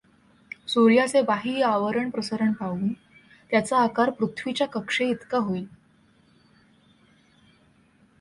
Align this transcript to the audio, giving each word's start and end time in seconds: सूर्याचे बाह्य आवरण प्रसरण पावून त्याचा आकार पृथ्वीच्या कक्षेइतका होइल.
सूर्याचे 0.67 1.21
बाह्य 1.21 1.63
आवरण 1.63 2.09
प्रसरण 2.09 2.51
पावून 2.51 2.87
त्याचा 3.51 3.77
आकार 3.77 4.09
पृथ्वीच्या 4.09 4.67
कक्षेइतका 4.67 5.37
होइल. 5.37 5.65